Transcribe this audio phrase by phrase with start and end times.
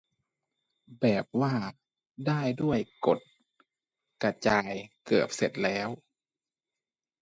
[1.01, 1.53] แบบว่า
[2.27, 3.19] ได้ด้วย กด
[4.23, 4.71] กระจาย
[5.05, 5.89] เกือบเสร็จแล้ว